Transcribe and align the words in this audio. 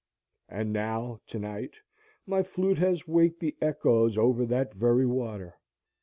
And 0.49 0.73
now 0.73 1.19
to 1.27 1.37
night 1.37 1.75
my 2.25 2.41
flute 2.41 2.79
has 2.79 3.07
waked 3.07 3.39
the 3.39 3.55
echoes 3.61 4.17
over 4.17 4.47
that 4.47 4.73
very 4.73 5.05
water. 5.05 5.53